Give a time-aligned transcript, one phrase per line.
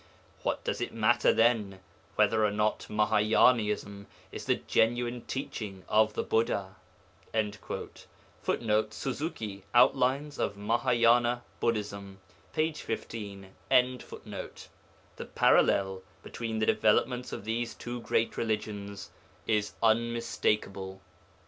[0.41, 1.79] What does it matter, then,
[2.15, 6.75] whether or not Mahâyânaism is the genuine teaching of the Buddha?'
[8.41, 12.19] [Footnote: Suzuki, Outlines of Mahâyâna Buddhism,
[12.51, 12.73] p.
[12.73, 13.49] 15.]
[15.17, 19.11] The parallel between the developments of these two great religions
[19.45, 20.99] is unmistakable.